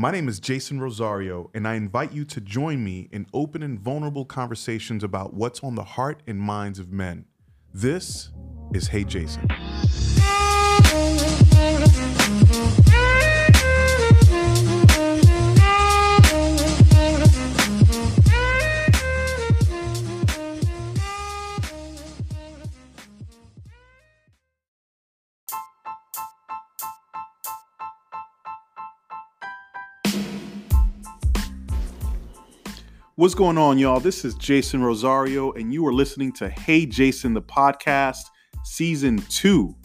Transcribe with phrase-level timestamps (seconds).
[0.00, 3.78] My name is Jason Rosario, and I invite you to join me in open and
[3.78, 7.26] vulnerable conversations about what's on the heart and minds of men.
[7.74, 8.30] This
[8.72, 9.46] is Hey Jason.
[33.20, 34.00] What's going on, y'all?
[34.00, 38.22] This is Jason Rosario, and you are listening to Hey Jason, the podcast,
[38.64, 39.76] season two.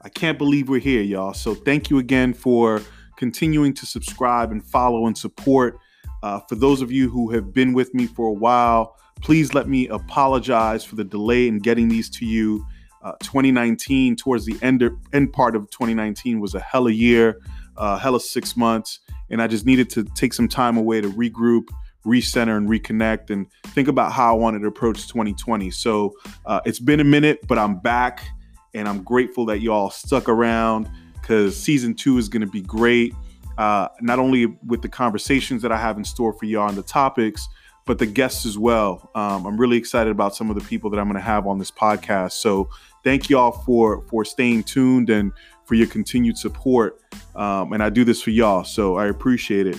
[0.00, 1.34] I can't believe we're here, y'all.
[1.34, 2.80] So, thank you again for
[3.18, 5.78] continuing to subscribe and follow and support.
[6.22, 9.68] Uh, for those of you who have been with me for a while, please let
[9.68, 12.64] me apologize for the delay in getting these to you.
[13.02, 14.82] Uh, 2019, towards the end,
[15.12, 17.38] end part of 2019, was a hell of a year,
[17.76, 21.12] uh, hell of six months, and I just needed to take some time away to
[21.12, 21.66] regroup
[22.08, 25.70] recenter and reconnect and think about how I wanted to approach 2020.
[25.70, 26.14] So
[26.46, 28.26] uh, it's been a minute, but I'm back
[28.74, 30.88] and I'm grateful that y'all stuck around
[31.20, 33.14] because season two is going to be great.
[33.58, 36.82] Uh, not only with the conversations that I have in store for y'all and the
[36.82, 37.48] topics,
[37.86, 39.10] but the guests as well.
[39.14, 41.58] Um, I'm really excited about some of the people that I'm going to have on
[41.58, 42.32] this podcast.
[42.32, 42.68] So
[43.02, 45.32] thank y'all for for staying tuned and
[45.64, 47.00] for your continued support.
[47.34, 49.78] Um, and I do this for y'all, so I appreciate it.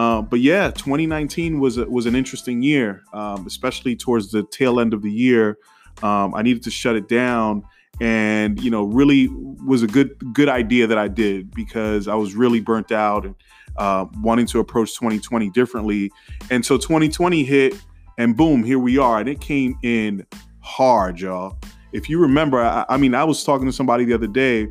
[0.00, 4.80] Uh, but yeah, 2019 was a, was an interesting year, um, especially towards the tail
[4.80, 5.58] end of the year.
[6.02, 7.64] Um, I needed to shut it down,
[8.00, 12.34] and you know, really was a good good idea that I did because I was
[12.34, 13.34] really burnt out and
[13.76, 16.10] uh, wanting to approach 2020 differently.
[16.50, 17.74] And so 2020 hit,
[18.16, 20.26] and boom, here we are, and it came in
[20.60, 21.58] hard, y'all.
[21.92, 24.68] If you remember, I, I mean, I was talking to somebody the other day.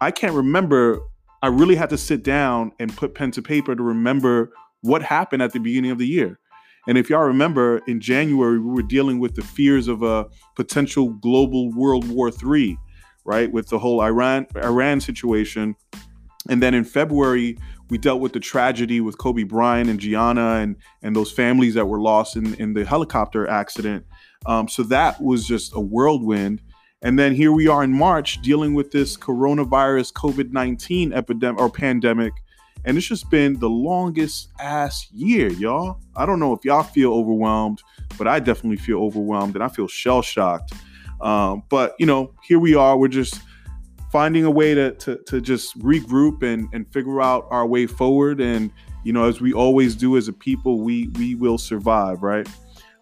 [0.00, 1.00] I can't remember
[1.44, 4.50] I really had to sit down and put pen to paper to remember
[4.84, 6.38] what happened at the beginning of the year.
[6.86, 11.08] And if y'all remember, in January, we were dealing with the fears of a potential
[11.08, 12.78] global World War III,
[13.24, 13.50] right?
[13.50, 15.74] With the whole Iran Iran situation.
[16.50, 17.56] And then in February,
[17.88, 21.86] we dealt with the tragedy with Kobe Bryant and Gianna and, and those families that
[21.86, 24.04] were lost in, in the helicopter accident.
[24.44, 26.60] Um, so that was just a whirlwind.
[27.00, 31.70] And then here we are in March dealing with this coronavirus COVID 19 epidemic or
[31.70, 32.34] pandemic.
[32.84, 36.00] And it's just been the longest ass year, y'all.
[36.14, 37.82] I don't know if y'all feel overwhelmed,
[38.18, 40.74] but I definitely feel overwhelmed and I feel shell shocked.
[41.20, 42.98] Um, but, you know, here we are.
[42.98, 43.40] We're just
[44.12, 48.40] finding a way to, to, to just regroup and, and figure out our way forward.
[48.40, 48.70] And,
[49.02, 52.46] you know, as we always do as a people, we, we will survive, right?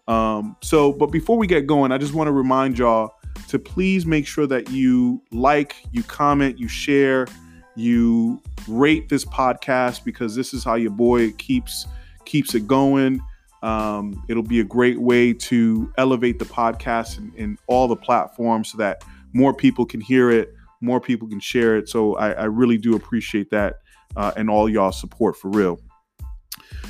[0.07, 3.15] Um, so, but before we get going, I just want to remind y'all
[3.49, 7.27] to please make sure that you like, you comment, you share,
[7.75, 11.87] you rate this podcast because this is how your boy keeps
[12.25, 13.21] keeps it going.
[13.61, 18.71] Um, it'll be a great way to elevate the podcast in, in, all the platforms
[18.71, 21.87] so that more people can hear it, more people can share it.
[21.87, 23.75] So I, I really do appreciate that
[24.17, 25.79] uh, and all y'all support for real.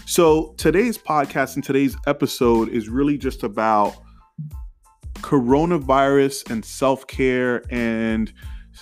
[0.06, 3.96] So today's podcast and today's episode is really just about
[5.18, 8.34] coronavirus and self care and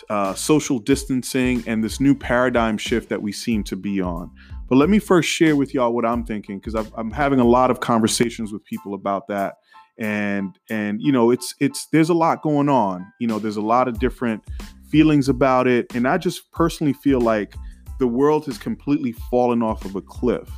[0.10, 4.32] uh, social distancing and this new paradigm shift that we seem to be on.
[4.70, 7.72] But let me first share with y'all what I'm thinking because I'm having a lot
[7.72, 9.56] of conversations with people about that,
[9.98, 13.12] and and you know it's it's there's a lot going on.
[13.20, 14.44] You know, there's a lot of different
[14.90, 17.54] feelings about it, and I just personally feel like
[18.00, 20.50] the world has completely fallen off of a cliff.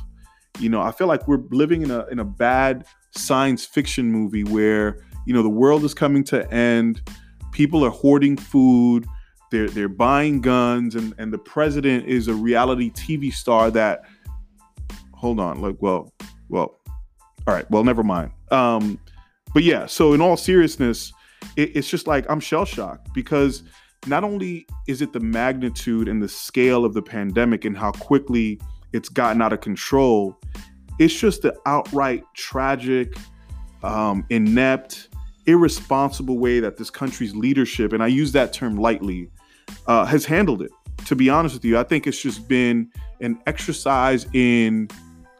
[0.60, 4.44] You know, I feel like we're living in a in a bad science fiction movie
[4.44, 7.02] where you know the world is coming to end
[7.54, 9.06] people are hoarding food
[9.50, 14.02] they're they're buying guns and and the president is a reality tv star that
[15.12, 16.12] hold on like well
[16.48, 16.80] well
[17.46, 18.30] all right well never mind.
[18.50, 18.98] Um
[19.52, 21.12] but yeah so in all seriousness
[21.56, 23.62] it, it's just like i'm shell shocked because
[24.06, 28.60] not only is it the magnitude and the scale of the pandemic and how quickly
[28.92, 30.38] it's gotten out of control
[30.98, 33.16] it's just the outright tragic
[33.82, 35.08] um, inept
[35.46, 39.30] irresponsible way that this country's leadership, and I use that term lightly,
[39.86, 40.70] uh, has handled it.
[41.06, 42.90] To be honest with you, I think it's just been
[43.20, 44.88] an exercise in,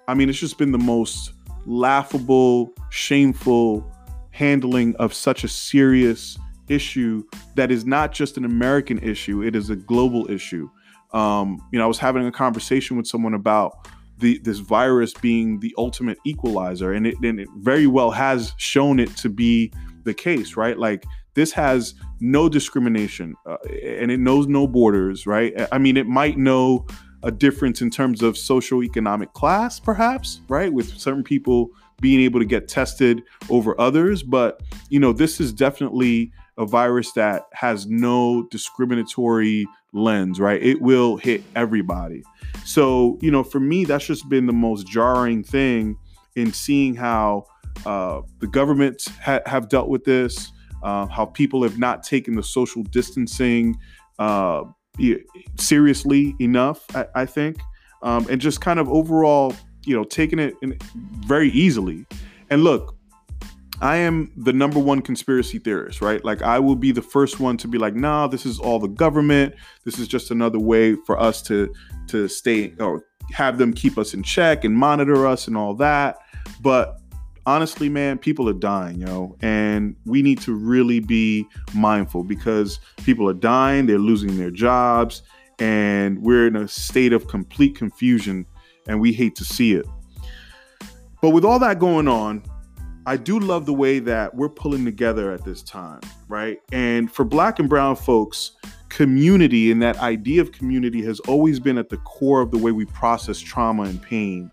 [0.09, 1.33] I mean, it's just been the most
[1.67, 3.91] laughable, shameful
[4.31, 6.39] handling of such a serious
[6.69, 7.25] issue
[7.55, 10.69] that is not just an American issue, it is a global issue.
[11.13, 13.89] Um, you know, I was having a conversation with someone about
[14.19, 18.99] the this virus being the ultimate equalizer, and it, and it very well has shown
[18.99, 19.73] it to be
[20.05, 20.79] the case, right?
[20.79, 21.05] Like
[21.35, 25.55] this has no discrimination uh, and it knows no borders, right?
[25.73, 26.87] I mean, it might know
[27.23, 30.73] a difference in terms of socioeconomic class, perhaps, right?
[30.73, 31.71] With certain people
[32.01, 34.23] being able to get tested over others.
[34.23, 40.63] But, you know, this is definitely a virus that has no discriminatory lens, right?
[40.63, 42.23] It will hit everybody.
[42.65, 45.97] So, you know, for me, that's just been the most jarring thing
[46.37, 47.47] in seeing how
[47.87, 50.53] uh, the governments ha- have dealt with this,
[50.85, 53.77] uh, how people have not taken the social distancing
[54.19, 54.63] uh,
[55.59, 57.59] seriously enough, I, I think,
[58.03, 59.55] um, and just kind of overall,
[59.87, 60.79] you know, taking it in
[61.27, 62.07] very easily.
[62.51, 62.97] And look,
[63.81, 66.25] I am the number one conspiracy theorist, right?
[66.25, 68.89] Like I will be the first one to be like, nah, this is all the
[68.89, 69.55] government.
[69.85, 71.73] This is just another way for us to
[72.09, 76.19] to stay or have them keep us in check and monitor us and all that.
[76.61, 76.99] But
[77.47, 83.29] honestly, man, people are dying, know, and we need to really be mindful because people
[83.29, 85.23] are dying, they're losing their jobs,
[85.59, 88.47] and we're in a state of complete confusion,
[88.89, 89.87] and we hate to see it.
[91.21, 92.43] But with all that going on,
[93.07, 96.59] I do love the way that we're pulling together at this time, right?
[96.73, 98.53] And for black and brown folks,
[98.89, 102.73] community and that idea of community has always been at the core of the way
[102.73, 104.51] we process trauma and pain.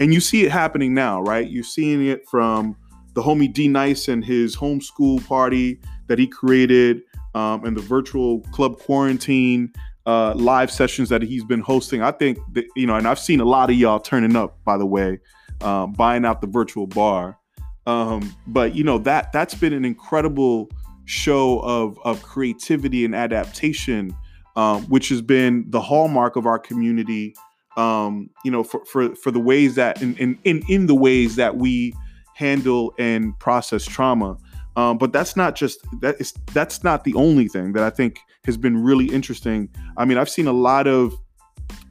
[0.00, 1.48] And you see it happening now, right?
[1.48, 2.76] You're seeing it from
[3.14, 7.02] the homie D Nice and his homeschool party that he created
[7.34, 9.72] um, and the virtual club quarantine
[10.06, 12.02] uh, live sessions that he's been hosting.
[12.02, 14.76] I think that, you know, and I've seen a lot of y'all turning up, by
[14.76, 15.20] the way,
[15.60, 17.38] um, buying out the virtual bar.
[17.86, 20.70] Um, but you know that that's been an incredible
[21.04, 24.16] show of of creativity and adaptation,
[24.56, 27.34] um, which has been the hallmark of our community.
[27.76, 31.36] Um, you know, for for for the ways that in in in, in the ways
[31.36, 31.92] that we
[32.34, 34.36] handle and process trauma.
[34.76, 38.18] Um, but that's not just that is that's not the only thing that I think
[38.44, 39.68] has been really interesting.
[39.96, 41.14] I mean, I've seen a lot of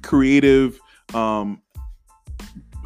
[0.02, 0.80] creative
[1.14, 1.62] um,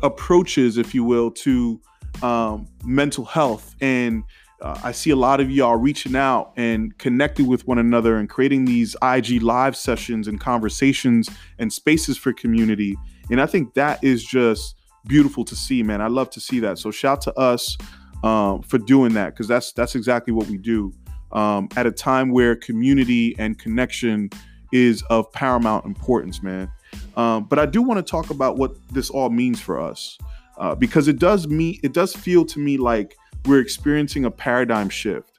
[0.04, 1.82] approaches, if you will, to
[2.22, 3.76] um, mental health.
[3.82, 4.24] And
[4.62, 8.30] uh, I see a lot of y'all reaching out and connecting with one another and
[8.30, 12.96] creating these IG live sessions and conversations and spaces for community.
[13.30, 14.76] And I think that is just
[15.08, 16.02] beautiful to see, man.
[16.02, 16.80] I love to see that.
[16.80, 17.78] So shout to us
[18.24, 20.92] um, for doing that because that's that's exactly what we do
[21.32, 24.30] um, at a time where community and connection
[24.72, 26.72] is of paramount importance, man.
[27.16, 30.18] Um, but I do want to talk about what this all means for us
[30.58, 33.16] uh, because it does me it does feel to me like
[33.46, 35.32] we're experiencing a paradigm shift.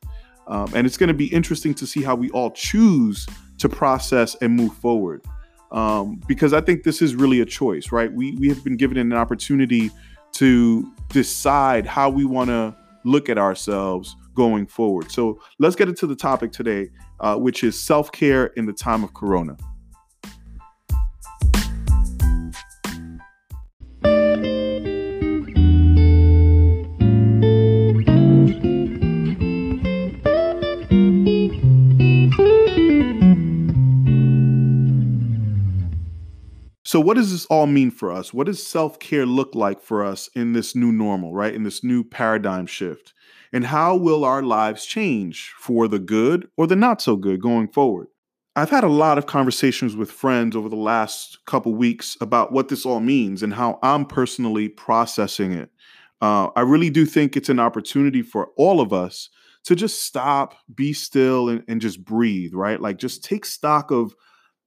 [0.46, 3.26] Um, and it's going to be interesting to see how we all choose
[3.58, 5.22] to process and move forward.
[5.70, 8.10] Um, because i think this is really a choice right?
[8.10, 9.90] We, we have been given an opportunity
[10.32, 12.74] to decide how we want to
[13.04, 15.10] look at ourselves going forward.
[15.10, 16.88] So let's get into the topic today
[17.20, 19.56] uh, which is self-care in the time of corona
[36.98, 38.34] So, what does this all mean for us?
[38.34, 41.54] What does self care look like for us in this new normal, right?
[41.54, 43.14] In this new paradigm shift?
[43.52, 47.68] And how will our lives change for the good or the not so good going
[47.68, 48.08] forward?
[48.56, 52.66] I've had a lot of conversations with friends over the last couple weeks about what
[52.66, 55.70] this all means and how I'm personally processing it.
[56.20, 59.28] Uh, I really do think it's an opportunity for all of us
[59.66, 62.80] to just stop, be still, and, and just breathe, right?
[62.80, 64.16] Like just take stock of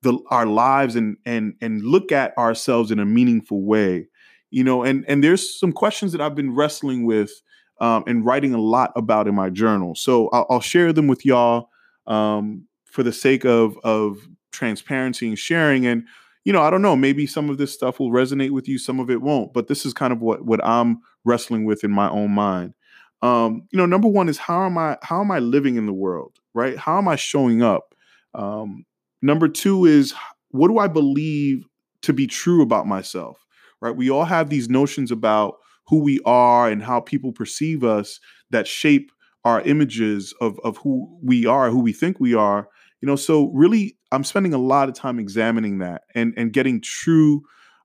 [0.02, 4.08] the our lives and and and look at ourselves in a meaningful way
[4.50, 7.32] you know and and there's some questions that i've been wrestling with
[7.80, 9.96] um, and writing a lot about in my journal.
[9.96, 11.70] So i'll, I'll share them with y'all
[12.08, 14.18] um, for the sake of of
[14.52, 16.04] transparency and sharing and
[16.44, 19.00] you know i don't know maybe some of this stuff will resonate with you some
[19.00, 22.10] of it won't but this is kind of what what i'm wrestling with in my
[22.10, 22.74] own mind.
[23.22, 25.94] Um, you know number one is how am i how am i living in the
[25.94, 26.78] world right?
[26.78, 27.96] How am i showing up
[28.34, 28.86] um,
[29.22, 30.14] Number two is
[30.50, 31.66] what do I believe
[32.02, 33.46] to be true about myself?
[33.82, 33.96] Right?
[33.96, 35.56] We all have these notions about
[35.88, 38.20] who we are and how people perceive us
[38.52, 39.12] that shape
[39.44, 42.68] our images of of who we are, who we think we are.
[43.02, 46.82] You know, so really I'm spending a lot of time examining that and and getting
[46.82, 47.44] true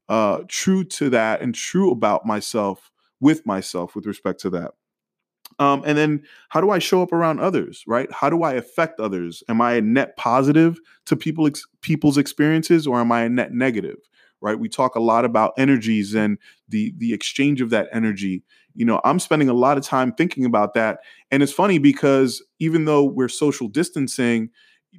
[0.08, 2.90] uh true to that and true about myself
[3.20, 4.72] with myself with respect to that.
[5.58, 8.10] Um, and then how do I show up around others, right?
[8.12, 9.42] How do I affect others?
[9.48, 13.52] Am I a net positive to people ex- people's experiences or am I a net
[13.52, 13.98] negative?
[14.42, 14.58] Right?
[14.58, 18.44] We talk a lot about energies and the the exchange of that energy.
[18.74, 20.98] You know, I'm spending a lot of time thinking about that.
[21.30, 24.50] And it's funny because even though we're social distancing,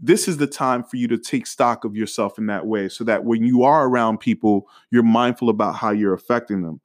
[0.01, 3.03] this is the time for you to take stock of yourself in that way so
[3.03, 6.81] that when you are around people you're mindful about how you're affecting them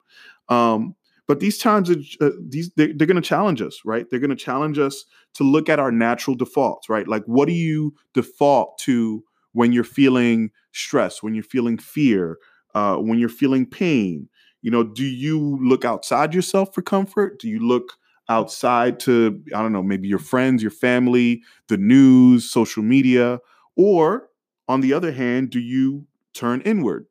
[0.49, 0.95] um,
[1.27, 1.89] but these times
[2.21, 4.05] uh, these they're, they're going to challenge us right?
[4.09, 7.07] They're going to challenge us to look at our natural defaults right?
[7.07, 12.37] Like what do you default to when you're feeling stress when you're feeling fear
[12.75, 14.29] uh, when you're feeling pain?
[14.61, 17.39] You know do you look outside yourself for comfort?
[17.39, 17.93] Do you look
[18.29, 23.39] outside to i don't know maybe your friends your family the news social media?
[23.75, 24.29] Or
[24.67, 27.05] on the other hand do you turn inward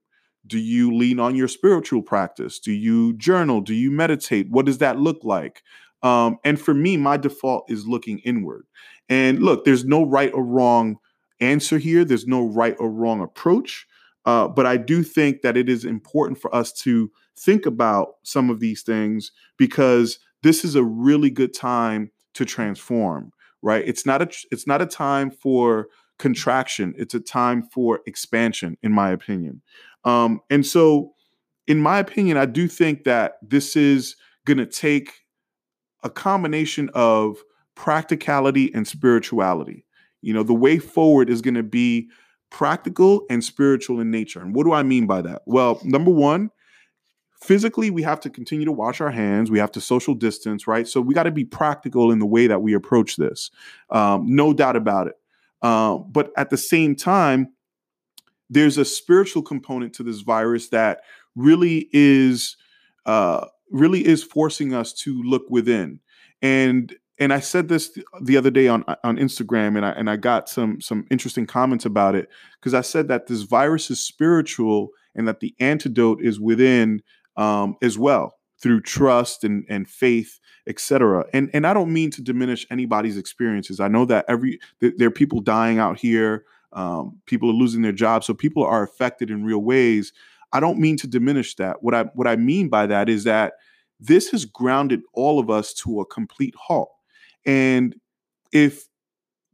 [0.46, 2.58] do you lean on your spiritual practice?
[2.58, 3.61] Do you journal?
[3.61, 4.50] Do you meditate?
[4.50, 5.62] What does that look like?
[6.02, 8.66] Um, and for me my default is looking inward.
[9.08, 10.96] And look there's no right or wrong
[11.40, 12.04] answer here.
[12.04, 13.87] There's no right or wrong approach.
[14.25, 18.50] Uh, but i do think that it is important for us to think about some
[18.50, 23.32] of these things because this is a really good time to transform
[23.62, 23.84] right?
[23.87, 26.94] It's not a it's not a time for contraction.
[26.99, 29.62] It's a time for expansion in my opinion
[30.04, 31.12] um, and so
[31.66, 35.23] in my opinion i do think that this is going to take
[36.02, 37.38] a combination of
[37.75, 39.85] practicality and spirituality.
[40.21, 42.09] You know the way forward is going to be
[42.50, 44.40] practical and spiritual in nature.
[44.40, 45.42] And what do i mean by that?
[45.47, 46.50] Well number one
[47.40, 49.50] physically we have to continue to wash our hands.
[49.50, 50.87] We have to social distance right?
[50.87, 53.50] So we got to be practical in the way that we approach this.
[53.90, 55.14] Um, no doubt about it.
[55.61, 57.49] Uh, but at the same time
[58.52, 61.00] there's a spiritual component to this virus that
[61.35, 62.56] really is
[63.06, 66.00] uh, really is forcing us to look within
[66.42, 70.16] and and I said this the other day on on Instagram, and I and I
[70.16, 72.28] got some some interesting comments about it
[72.59, 77.00] because I said that this virus is spiritual and that the antidote is within
[77.37, 81.25] um, as well through trust and and faith, etc.
[81.32, 83.78] And and I don't mean to diminish anybody's experiences.
[83.78, 87.92] I know that every there are people dying out here, um, people are losing their
[87.92, 90.12] jobs, so people are affected in real ways.
[90.52, 91.82] I don't mean to diminish that.
[91.82, 93.54] What I what I mean by that is that
[94.00, 96.90] this has grounded all of us to a complete halt.
[97.46, 97.94] And
[98.52, 98.86] if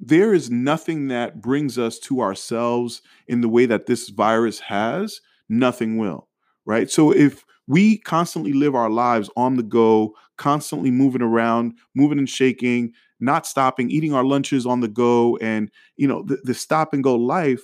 [0.01, 5.21] there is nothing that brings us to ourselves in the way that this virus has,
[5.49, 6.29] nothing will,
[6.65, 6.91] right?
[6.91, 12.29] So if we constantly live our lives on the go, constantly moving around, moving and
[12.29, 16.93] shaking, not stopping, eating our lunches on the go, and you know the, the stop
[16.93, 17.63] and go life,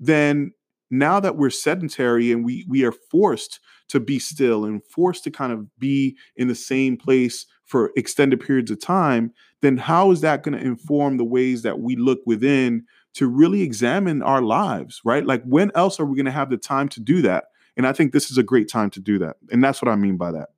[0.00, 0.52] then
[0.90, 5.30] now that we're sedentary and we we are forced to be still and forced to
[5.30, 9.32] kind of be in the same place for extended periods of time,
[9.62, 12.84] then how is that going to inform the ways that we look within
[13.14, 15.24] to really examine our lives, right?
[15.24, 17.44] Like when else are we going to have the time to do that?
[17.76, 19.36] And I think this is a great time to do that.
[19.50, 20.50] And that's what I mean by that.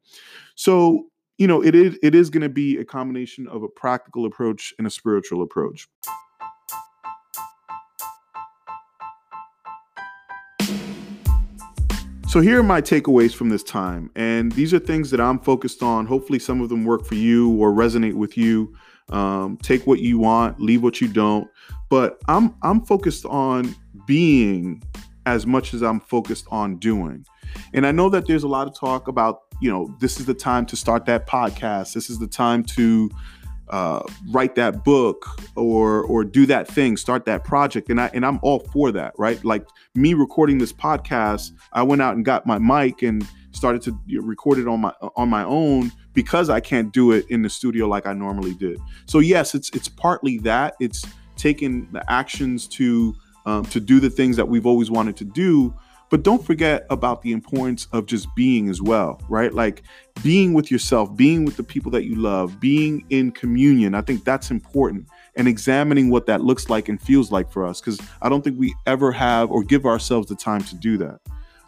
[0.55, 1.07] So,
[1.39, 4.73] you know, it is it is going to be a combination of a practical approach
[4.79, 5.89] and a spiritual approach.
[12.29, 14.11] So here are my takeaways from this time.
[14.15, 16.07] And these are things that I'm focused on.
[16.07, 18.75] Hopefully some of them work for you or resonate with you.
[19.09, 21.49] Um, take what you want, leave what you don't.
[21.89, 23.75] But I'm I'm focused on
[24.07, 24.83] being
[25.27, 27.25] as much as I'm focused on doing.
[27.75, 30.35] And I know that there's a lot of talk about, you know, this is the
[30.35, 31.95] time to start that podcast.
[31.95, 33.11] This is the time to
[33.69, 37.91] uh, write that book or or do that thing, start that project.
[37.91, 39.43] And I and I'm all for that, right?
[39.45, 43.99] Like me recording this podcast, I went out and got my mic and started to
[44.21, 47.89] record it on my on my own because I can't do it in the studio
[47.89, 48.79] like I normally did.
[49.07, 50.77] So yes, it's it's partly that.
[50.79, 51.05] It's
[51.37, 53.15] taking the actions to
[53.47, 55.75] um, to do the things that we've always wanted to do.
[56.09, 59.53] But don't forget about the importance of just being as well, right?
[59.53, 59.83] Like
[60.23, 63.95] being with yourself, being with the people that you love, being in communion.
[63.95, 67.81] I think that's important and examining what that looks like and feels like for us
[67.81, 71.21] because I don't think we ever have or give ourselves the time to do that.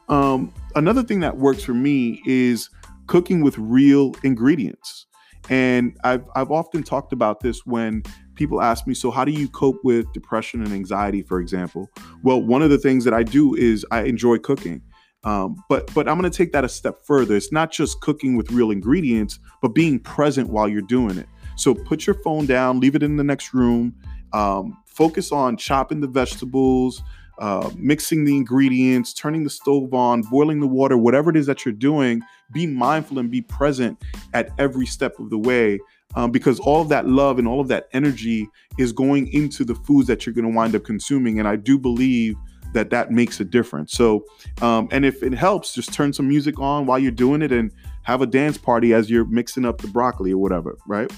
[0.08, 2.70] Um, another thing that works for me is
[3.06, 5.06] cooking with real ingredients.
[5.50, 8.02] And I've, I've often talked about this when
[8.38, 11.90] people ask me, so how do you cope with depression and anxiety, for example?
[12.22, 14.80] Well, one of the things that I do is I enjoy cooking.
[15.24, 17.36] Um, but but I'm going to take that a step further.
[17.36, 21.26] It's not just cooking with real ingredients, but being present while you're doing it.
[21.56, 23.94] So put your phone down, leave it in the next room.
[24.32, 27.02] Um, focus on chopping the vegetables,
[27.40, 31.64] uh, mixing the ingredients, turning the stove on, boiling the water, whatever it is that
[31.64, 32.22] you're doing.
[32.52, 34.00] Be mindful and be present
[34.34, 35.80] at every step of the way
[36.14, 38.48] um, because all of that love and all of that energy
[38.78, 41.38] is going into the foods that you're going to wind up consuming.
[41.38, 42.36] And I do believe
[42.74, 43.92] that that makes a difference.
[43.92, 44.24] So,
[44.60, 47.72] um, and if it helps, just turn some music on while you're doing it and
[48.02, 51.10] have a dance party as you're mixing up the broccoli or whatever, right?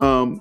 [0.00, 0.40] Um,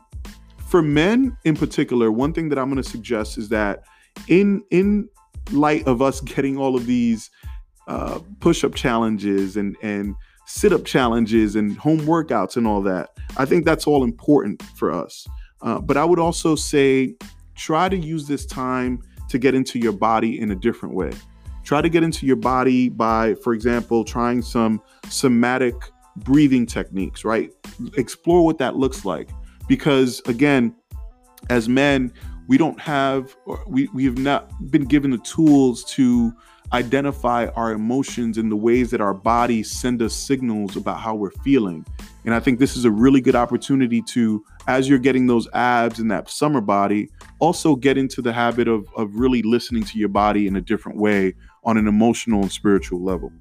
[0.67, 3.83] for men in particular, one thing that I'm going to suggest is that
[4.27, 5.09] in in
[5.51, 7.29] light of us getting all of these
[7.87, 13.65] uh, push-up challenges and and sit-up challenges and home workouts and all that, I think
[13.65, 15.27] that's all important for us.
[15.61, 17.15] Uh, but I would also say
[17.55, 21.11] try to use this time to get into your body in a different way.
[21.63, 25.73] Try to get into your body by, for example, trying some somatic
[26.17, 27.51] breathing techniques, right?
[27.97, 29.29] Explore what that looks like.
[29.67, 30.75] Because again,
[31.49, 32.11] as men,
[32.49, 33.35] we don't have,
[33.65, 36.33] we, we have not been given the tools to
[36.73, 41.31] identify our emotions in the ways that our bodies send us signals about how we're
[41.43, 41.85] feeling.
[42.25, 45.99] And I think this is a really good opportunity to, as you're getting those abs
[45.99, 50.09] and that summer body, also get into the habit of, of really listening to your
[50.09, 53.31] body in a different way on an emotional and spiritual level.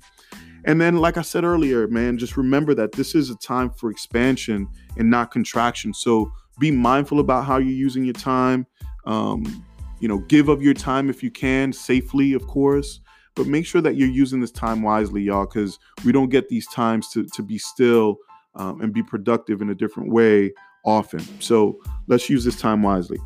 [0.65, 3.91] And then, like I said earlier, man, just remember that this is a time for
[3.91, 5.95] expansion and not contraction.
[5.95, 8.67] So be mindful about how you're using your time.
[9.07, 9.65] Um,
[10.01, 13.01] you know, give of your time if you can, safely, of course.
[13.35, 16.67] But make sure that you're using this time wisely, y'all, because we don't get these
[16.69, 18.19] times to, to be still
[18.55, 20.53] um, and be productive in a different way
[20.85, 21.21] often.
[21.41, 23.19] So let's use this time wisely.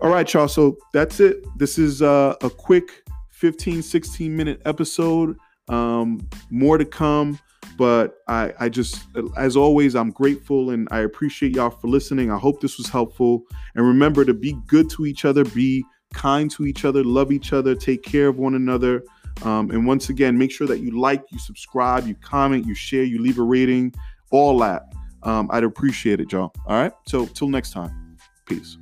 [0.00, 0.48] All right, y'all.
[0.48, 1.44] So that's it.
[1.58, 5.36] This is uh, a quick 15, 16 minute episode.
[5.68, 7.38] Um, more to come.
[7.78, 9.02] But I, I just,
[9.36, 12.30] as always, I'm grateful and I appreciate y'all for listening.
[12.30, 13.44] I hope this was helpful.
[13.74, 17.52] And remember to be good to each other, be kind to each other, love each
[17.52, 19.02] other, take care of one another.
[19.42, 23.04] Um, and once again, make sure that you like, you subscribe, you comment, you share,
[23.04, 23.92] you leave a rating,
[24.30, 24.92] all that.
[25.22, 26.52] Um, I'd appreciate it, y'all.
[26.66, 26.92] All right.
[27.06, 28.78] So till next time, peace.